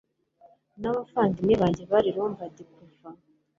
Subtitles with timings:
[0.79, 3.09] n'abavandimwe banjye bari Lombard kuva